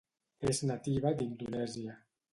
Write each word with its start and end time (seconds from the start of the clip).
És 0.51 0.61
nativa 0.71 1.13
d'Indonèsia. 1.21 1.99